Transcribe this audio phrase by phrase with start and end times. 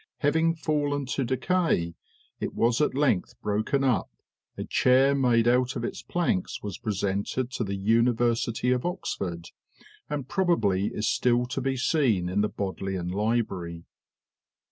[0.21, 1.93] Having fallen to decay,
[2.39, 4.09] it was at length broken up:
[4.57, 9.49] a chair, made out of its planks, was presented to the University of Oxford,
[10.09, 13.85] and probably is still to be seen in the Bodleian Library.